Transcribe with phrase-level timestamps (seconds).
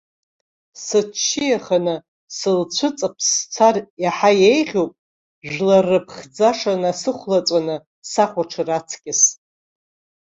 [0.83, 1.95] Сыччиаханы
[2.37, 4.91] сылцәыҵаԥс сцар иаҳа еиӷьуп,
[5.49, 7.75] жәлар рыԥхӡаша насыхәлаҵәаны
[8.11, 9.21] сахәаҽыр аҵкыс!